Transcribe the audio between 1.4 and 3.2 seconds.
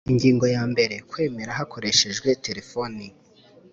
hakoreshejwe telefoni